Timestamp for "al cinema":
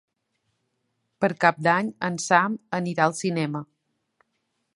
3.07-3.63